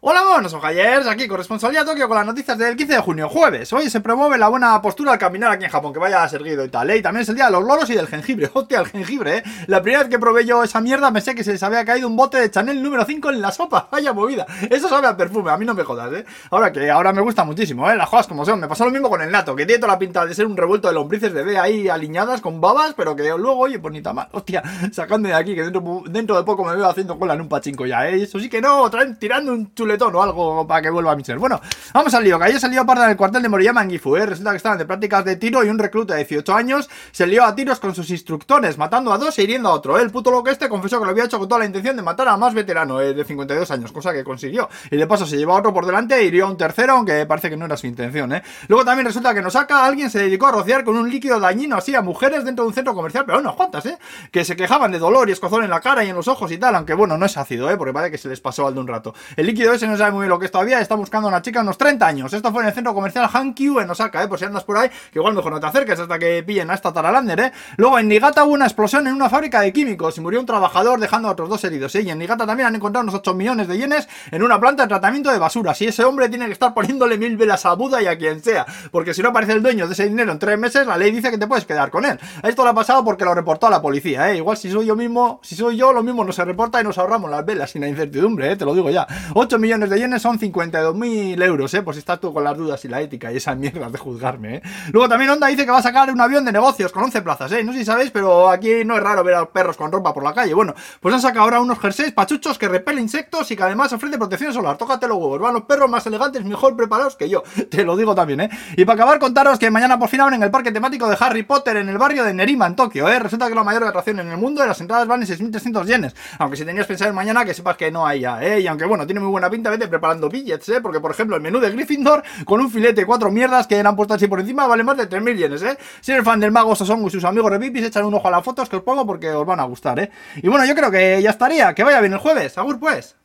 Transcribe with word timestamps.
Hola, 0.00 0.22
buenos 0.22 0.54
ojayers, 0.54 1.08
aquí 1.08 1.26
corresponsalía 1.26 1.84
Tokio 1.84 2.06
con 2.06 2.16
las 2.16 2.24
noticias 2.24 2.56
del 2.56 2.76
15 2.76 2.92
de 2.92 3.00
junio, 3.00 3.28
jueves. 3.28 3.72
Hoy 3.72 3.90
se 3.90 4.00
promueve 4.00 4.38
la 4.38 4.46
buena 4.46 4.80
postura 4.80 5.10
al 5.10 5.18
caminar 5.18 5.50
aquí 5.50 5.64
en 5.64 5.72
Japón, 5.72 5.92
que 5.92 5.98
vaya 5.98 6.28
seguido 6.28 6.64
y 6.64 6.68
tal, 6.68 6.88
¿eh? 6.90 6.98
Y 6.98 7.02
también 7.02 7.22
es 7.22 7.28
el 7.30 7.34
día 7.34 7.46
de 7.46 7.50
los 7.50 7.64
loros 7.64 7.90
y 7.90 7.94
del 7.94 8.06
jengibre. 8.06 8.48
Hostia, 8.54 8.78
el 8.78 8.86
jengibre, 8.86 9.38
¿eh? 9.38 9.42
La 9.66 9.82
primera 9.82 10.04
vez 10.04 10.08
que 10.08 10.20
probé 10.20 10.46
yo 10.46 10.62
esa 10.62 10.80
mierda 10.80 11.12
pensé 11.12 11.34
que 11.34 11.42
se 11.42 11.50
les 11.50 11.62
había 11.64 11.84
caído 11.84 12.06
un 12.06 12.14
bote 12.14 12.40
de 12.40 12.48
Chanel 12.48 12.80
número 12.80 13.04
5 13.04 13.30
en 13.30 13.40
la 13.40 13.50
sopa. 13.50 13.88
Vaya 13.92 14.12
movida. 14.12 14.46
Eso 14.70 14.88
sabe 14.88 15.08
a 15.08 15.16
perfume, 15.16 15.50
a 15.50 15.58
mí 15.58 15.66
no 15.66 15.74
me 15.74 15.82
jodas, 15.82 16.12
¿eh? 16.12 16.24
Ahora 16.52 16.70
que 16.70 16.88
ahora 16.88 17.12
me 17.12 17.20
gusta 17.20 17.42
muchísimo, 17.42 17.90
¿eh? 17.90 17.96
Las 17.96 18.08
cosas 18.08 18.28
como 18.28 18.44
son. 18.44 18.60
Me 18.60 18.68
pasó 18.68 18.84
lo 18.84 18.92
mismo 18.92 19.10
con 19.10 19.20
el 19.20 19.32
nato, 19.32 19.56
que 19.56 19.66
tiene 19.66 19.80
toda 19.80 19.94
la 19.94 19.98
pinta 19.98 20.24
de 20.24 20.32
ser 20.32 20.46
un 20.46 20.56
revuelto 20.56 20.86
de 20.86 20.94
lombrices 20.94 21.34
de 21.34 21.42
B 21.42 21.58
ahí 21.58 21.88
aliñadas 21.88 22.40
con 22.40 22.60
babas, 22.60 22.94
pero 22.96 23.16
que 23.16 23.24
luego, 23.24 23.58
oye, 23.58 23.80
pues 23.80 23.92
ni 23.92 24.00
tan 24.00 24.14
mal. 24.14 24.28
Hostia, 24.30 24.62
sacando 24.92 25.28
de 25.28 25.34
aquí, 25.34 25.56
que 25.56 25.64
dentro, 25.64 26.36
de 26.36 26.44
poco 26.44 26.64
me 26.64 26.76
veo 26.76 26.86
haciendo 26.86 27.18
cola 27.18 27.34
en 27.34 27.40
un 27.40 27.48
pachinko 27.48 27.84
ya, 27.84 28.08
¿eh? 28.08 28.22
Eso 28.22 28.38
sí 28.38 28.48
que 28.48 28.60
no, 28.60 28.88
traen 28.90 29.18
tirando 29.18 29.52
un 29.52 29.74
chuletón 29.88 30.14
algo 30.16 30.66
para 30.66 30.82
que 30.82 30.90
vuelva 30.90 31.12
a 31.12 31.16
mi 31.16 31.24
ser. 31.24 31.38
Bueno, 31.38 31.60
vamos 31.94 32.12
al 32.12 32.24
lío, 32.24 32.38
que 32.38 32.44
ayer 32.44 32.60
salió 32.60 32.84
parda 32.84 33.04
en 33.04 33.10
el 33.12 33.16
cuartel 33.16 33.42
de 33.42 33.48
Moriyama 33.48 33.82
en 33.82 33.90
Gifu, 33.90 34.16
¿eh? 34.16 34.26
Resulta 34.26 34.50
que 34.50 34.58
estaban 34.58 34.78
de 34.78 34.84
prácticas 34.84 35.24
de 35.24 35.36
tiro 35.36 35.64
y 35.64 35.68
un 35.68 35.78
recluta 35.78 36.14
de 36.14 36.24
18 36.24 36.54
años 36.54 36.90
se 37.10 37.26
lió 37.26 37.44
a 37.44 37.54
tiros 37.54 37.80
con 37.80 37.94
sus 37.94 38.10
instructores, 38.10 38.76
matando 38.76 39.12
a 39.12 39.18
dos 39.18 39.38
e 39.38 39.44
hiriendo 39.44 39.68
a 39.70 39.72
otro. 39.72 39.98
El 39.98 40.10
puto 40.10 40.30
loco 40.30 40.50
este 40.50 40.68
confesó 40.68 40.98
que 40.98 41.06
lo 41.06 41.12
había 41.12 41.24
hecho 41.24 41.38
con 41.38 41.48
toda 41.48 41.60
la 41.60 41.64
intención 41.64 41.96
de 41.96 42.02
matar 42.02 42.28
a 42.28 42.36
más 42.36 42.52
veterano, 42.52 43.00
¿eh? 43.00 43.14
de 43.14 43.24
52 43.24 43.70
años, 43.70 43.92
cosa 43.92 44.12
que 44.12 44.24
consiguió. 44.24 44.68
Y 44.90 44.96
de 44.96 45.06
paso 45.06 45.26
se 45.26 45.36
llevó 45.36 45.54
a 45.54 45.58
otro 45.58 45.72
por 45.72 45.86
delante 45.86 46.16
e 46.16 46.24
hirió 46.24 46.46
a 46.46 46.50
un 46.50 46.56
tercero, 46.56 46.94
aunque 46.94 47.24
parece 47.24 47.48
que 47.48 47.56
no 47.56 47.64
era 47.64 47.76
su 47.76 47.86
intención, 47.86 48.32
¿eh? 48.32 48.42
Luego 48.68 48.84
también 48.84 49.06
resulta 49.06 49.32
que 49.32 49.40
nos 49.40 49.54
saca 49.54 49.86
alguien 49.86 50.10
se 50.10 50.18
dedicó 50.18 50.48
a 50.48 50.52
rociar 50.52 50.84
con 50.84 50.96
un 50.96 51.08
líquido 51.10 51.40
dañino 51.40 51.76
así 51.76 51.94
a 51.94 52.02
mujeres 52.02 52.44
dentro 52.44 52.64
de 52.64 52.68
un 52.68 52.74
centro 52.74 52.94
comercial, 52.94 53.24
pero 53.24 53.38
unas 53.38 53.54
cuantas, 53.54 53.86
¿eh? 53.86 53.98
Que 54.30 54.44
se 54.44 54.56
quejaban 54.56 54.92
de 54.92 54.98
dolor 54.98 55.28
y 55.28 55.32
escozón 55.32 55.64
en 55.64 55.70
la 55.70 55.80
cara 55.80 56.04
y 56.04 56.10
en 56.10 56.16
los 56.16 56.28
ojos 56.28 56.50
y 56.52 56.58
tal, 56.58 56.74
aunque 56.74 56.94
bueno, 56.94 57.16
no 57.16 57.24
es 57.24 57.36
ácido, 57.36 57.70
¿eh? 57.70 57.76
Porque 57.76 57.92
parece 57.92 58.10
que 58.10 58.18
se 58.18 58.28
les 58.28 58.40
pasó 58.40 58.66
al 58.66 58.74
de 58.74 58.80
un 58.80 58.86
rato. 58.86 59.14
El 59.36 59.46
líquido 59.46 59.72
ese 59.78 59.86
no 59.86 59.96
sabe 59.96 60.10
muy 60.10 60.22
bien 60.22 60.30
lo 60.30 60.38
que 60.38 60.46
es 60.46 60.50
todavía, 60.50 60.80
está 60.80 60.94
buscando 60.96 61.28
a 61.28 61.30
una 61.30 61.40
chica 61.40 61.60
de 61.60 61.62
unos 61.62 61.78
30 61.78 62.06
años. 62.06 62.32
Esto 62.32 62.52
fue 62.52 62.62
en 62.62 62.68
el 62.68 62.74
centro 62.74 62.92
comercial 62.92 63.28
Hankyu 63.32 63.80
en 63.80 63.88
Osaka, 63.88 64.22
¿eh? 64.22 64.28
Por 64.28 64.38
si 64.38 64.44
andas 64.44 64.64
por 64.64 64.76
ahí, 64.76 64.88
que 64.88 65.18
igual 65.18 65.34
mejor 65.34 65.52
no 65.52 65.60
te 65.60 65.66
acerques 65.66 65.98
hasta 65.98 66.18
que 66.18 66.42
pillen 66.42 66.70
a 66.70 66.74
esta 66.74 66.92
Taralander, 66.92 67.40
¿eh? 67.40 67.52
Luego 67.76 67.98
en 67.98 68.08
Nigata 68.08 68.44
hubo 68.44 68.54
una 68.54 68.66
explosión 68.66 69.06
en 69.06 69.14
una 69.14 69.30
fábrica 69.30 69.60
de 69.60 69.72
químicos 69.72 70.18
y 70.18 70.20
murió 70.20 70.40
un 70.40 70.46
trabajador 70.46 70.98
dejando 70.98 71.28
a 71.28 71.32
otros 71.32 71.48
dos 71.48 71.62
heridos, 71.64 71.94
¿eh? 71.94 72.02
Y 72.02 72.10
en 72.10 72.18
Nigata 72.18 72.46
también 72.46 72.66
han 72.66 72.74
encontrado 72.74 73.04
unos 73.04 73.14
8 73.14 73.34
millones 73.34 73.68
de 73.68 73.78
yenes 73.78 74.08
en 74.30 74.42
una 74.42 74.58
planta 74.58 74.82
de 74.82 74.88
tratamiento 74.88 75.30
de 75.30 75.38
basura. 75.38 75.74
Si 75.74 75.86
ese 75.86 76.04
hombre 76.04 76.28
tiene 76.28 76.46
que 76.46 76.52
estar 76.52 76.74
poniéndole 76.74 77.16
mil 77.16 77.36
velas 77.36 77.64
a 77.64 77.74
Buda 77.74 78.02
y 78.02 78.06
a 78.06 78.18
quien 78.18 78.42
sea, 78.42 78.66
porque 78.90 79.14
si 79.14 79.22
no 79.22 79.28
aparece 79.28 79.52
el 79.52 79.62
dueño 79.62 79.86
de 79.86 79.92
ese 79.92 80.08
dinero 80.08 80.32
en 80.32 80.38
tres 80.38 80.58
meses, 80.58 80.86
la 80.86 80.96
ley 80.96 81.10
dice 81.10 81.30
que 81.30 81.38
te 81.38 81.46
puedes 81.46 81.64
quedar 81.64 81.90
con 81.90 82.04
él. 82.04 82.18
Esto 82.42 82.64
lo 82.64 82.70
ha 82.70 82.74
pasado 82.74 83.04
porque 83.04 83.24
lo 83.24 83.34
reportó 83.34 83.68
a 83.68 83.70
la 83.70 83.80
policía, 83.80 84.32
¿eh? 84.32 84.36
Igual 84.36 84.56
si 84.56 84.70
soy 84.70 84.86
yo 84.86 84.96
mismo, 84.96 85.40
si 85.42 85.54
soy 85.54 85.76
yo, 85.76 85.92
lo 85.92 86.02
mismo 86.02 86.24
no 86.24 86.32
se 86.32 86.44
reporta 86.44 86.80
y 86.80 86.84
nos 86.84 86.98
ahorramos 86.98 87.30
las 87.30 87.44
velas 87.44 87.70
sin 87.70 87.82
la 87.82 87.88
incertidumbre, 87.88 88.52
¿eh? 88.52 88.56
Te 88.56 88.64
lo 88.64 88.74
digo 88.74 88.90
ya. 88.90 89.06
8 89.34 89.58
millones 89.58 89.67
de 89.68 89.98
yenes 89.98 90.22
son 90.22 90.38
52.000 90.38 91.42
euros, 91.44 91.74
¿eh? 91.74 91.84
Si 91.92 91.98
estás 91.98 92.18
tú 92.20 92.32
con 92.32 92.42
las 92.42 92.56
dudas 92.56 92.82
y 92.86 92.88
la 92.88 93.02
ética 93.02 93.30
y 93.30 93.36
esas 93.36 93.56
mierdas 93.56 93.92
de 93.92 93.98
juzgarme, 93.98 94.56
¿eh? 94.56 94.62
Luego 94.92 95.10
también 95.10 95.30
Honda 95.30 95.46
dice 95.48 95.66
que 95.66 95.70
va 95.70 95.78
a 95.78 95.82
sacar 95.82 96.10
un 96.10 96.20
avión 96.20 96.44
de 96.44 96.52
negocios 96.52 96.90
con 96.90 97.04
11 97.04 97.20
plazas, 97.20 97.52
¿eh? 97.52 97.62
No 97.62 97.72
sé 97.72 97.80
si 97.80 97.84
sabéis, 97.84 98.10
pero 98.10 98.48
aquí 98.48 98.82
no 98.86 98.96
es 98.96 99.02
raro 99.02 99.22
ver 99.22 99.34
a 99.34 99.44
perros 99.46 99.76
con 99.76 99.92
ropa 99.92 100.14
por 100.14 100.24
la 100.24 100.32
calle. 100.32 100.54
Bueno, 100.54 100.74
pues 101.00 101.14
han 101.14 101.20
sacado 101.20 101.44
ahora 101.44 101.60
unos 101.60 101.78
jerseys 101.78 102.12
pachuchos 102.12 102.56
que 102.56 102.66
repelen 102.66 103.02
insectos 103.02 103.50
y 103.50 103.56
que 103.56 103.62
además 103.62 103.92
ofrece 103.92 104.16
protección 104.16 104.54
solar. 104.54 104.78
Tócate 104.78 105.06
los 105.06 105.18
huevos, 105.18 105.38
van 105.38 105.52
los 105.52 105.64
perros 105.64 105.90
más 105.90 106.06
elegantes, 106.06 106.42
mejor 106.44 106.74
preparados 106.76 107.14
que 107.16 107.28
yo. 107.28 107.42
Te 107.70 107.84
lo 107.84 107.94
digo 107.94 108.14
también, 108.14 108.40
¿eh? 108.40 108.50
Y 108.76 108.86
para 108.86 108.94
acabar, 108.94 109.18
contaros 109.18 109.58
que 109.58 109.70
mañana 109.70 109.98
por 109.98 110.08
fin 110.08 110.22
abren 110.22 110.42
el 110.42 110.50
parque 110.50 110.72
temático 110.72 111.08
de 111.08 111.16
Harry 111.20 111.42
Potter 111.42 111.76
en 111.76 111.90
el 111.90 111.98
barrio 111.98 112.24
de 112.24 112.32
Nerima, 112.32 112.66
en 112.66 112.74
Tokio, 112.74 113.06
¿eh? 113.08 113.18
Resulta 113.18 113.48
que 113.48 113.54
la 113.54 113.64
mayor 113.64 113.84
atracción 113.84 114.20
en 114.20 114.30
el 114.30 114.38
mundo 114.38 114.64
y 114.64 114.66
las 114.66 114.80
entradas 114.80 115.06
van 115.06 115.22
en 115.22 115.28
6.300 115.28 115.84
yenes. 115.84 116.16
Aunque 116.38 116.56
si 116.56 116.64
tenías 116.64 116.86
pensado 116.86 117.10
en 117.10 117.14
mañana, 117.16 117.44
que 117.44 117.52
sepas 117.52 117.76
que 117.76 117.90
no 117.90 118.06
hay 118.06 118.20
ya, 118.20 118.42
¿eh? 118.42 118.60
Y 118.60 118.66
aunque 118.66 118.86
bueno, 118.86 119.04
tiene 119.06 119.20
muy 119.20 119.30
buena 119.30 119.50
pinta, 119.50 119.57
vete 119.62 119.88
preparando 119.88 120.28
billets, 120.28 120.68
¿eh? 120.68 120.80
Porque 120.80 121.00
por 121.00 121.10
ejemplo, 121.10 121.36
el 121.36 121.42
menú 121.42 121.60
de 121.60 121.70
Gryffindor 121.70 122.22
con 122.44 122.60
un 122.60 122.70
filete, 122.70 123.04
cuatro 123.04 123.30
mierdas 123.30 123.66
que 123.66 123.78
han 123.78 123.96
puesto 123.96 124.14
así 124.14 124.26
por 124.26 124.40
encima, 124.40 124.66
vale 124.66 124.84
más 124.84 124.96
de 124.96 125.08
3.000 125.08 125.36
yenes, 125.36 125.62
¿eh? 125.62 125.76
Si 126.00 126.12
eres 126.12 126.24
fan 126.24 126.40
del 126.40 126.52
mago 126.52 126.74
Sosongo 126.74 127.08
y 127.08 127.10
sus 127.10 127.24
amigos 127.24 127.50
Revipis, 127.50 127.84
echan 127.84 128.04
un 128.04 128.14
ojo 128.14 128.28
a 128.28 128.30
las 128.30 128.44
fotos 128.44 128.68
que 128.68 128.76
os 128.76 128.82
pongo 128.82 129.06
porque 129.06 129.30
os 129.30 129.46
van 129.46 129.60
a 129.60 129.64
gustar, 129.64 129.98
¿eh? 129.98 130.10
Y 130.36 130.48
bueno, 130.48 130.64
yo 130.64 130.74
creo 130.74 130.90
que 130.90 131.20
ya 131.22 131.30
estaría. 131.30 131.74
Que 131.74 131.84
vaya 131.84 132.00
bien 132.00 132.12
el 132.12 132.18
jueves. 132.18 132.56
Agur 132.58 132.78
pues. 132.78 133.16